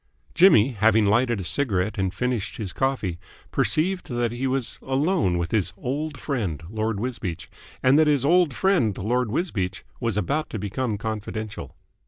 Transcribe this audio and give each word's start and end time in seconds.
Jimmy, 0.33 0.69
having 0.71 1.05
lighted 1.05 1.39
a 1.39 1.43
cigarette 1.43 1.99
and 1.99 2.11
finished 2.11 2.57
his 2.57 2.73
coffee, 2.73 3.19
perceived 3.51 4.07
that 4.09 4.31
he 4.31 4.47
was 4.47 4.79
alone 4.81 5.37
with 5.37 5.51
his 5.51 5.75
old 5.77 6.19
friend, 6.19 6.63
Lord 6.71 6.99
Wisbeach, 6.99 7.51
and 7.83 7.99
that 7.99 8.07
his 8.07 8.25
old 8.25 8.51
friend 8.51 8.97
Lord 8.97 9.29
Wisbeach 9.29 9.83
was 9.99 10.17
about 10.17 10.49
to 10.49 10.57
become 10.57 10.97
confidential. 10.97 11.75